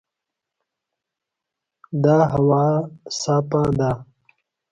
[2.03, 2.63] دا هوا
[3.21, 3.91] صافه ده.